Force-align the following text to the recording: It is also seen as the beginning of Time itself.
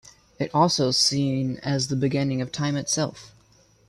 It 0.39 0.45
is 0.47 0.51
also 0.55 0.89
seen 0.89 1.57
as 1.57 1.89
the 1.89 1.95
beginning 1.95 2.41
of 2.41 2.51
Time 2.51 2.75
itself. 2.75 3.35